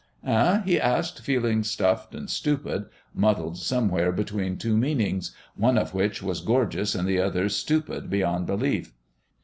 [0.25, 6.23] "Eh?" he asked, feeling stuffed and stupid, muddled somewhere between two meanings, one of which
[6.23, 8.93] was gorgeous and the other stupid beyond belief.